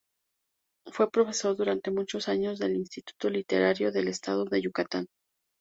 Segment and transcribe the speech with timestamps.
[0.91, 5.05] Fue profesor durante muchos años del Instituto Literario del estado de Yucatán.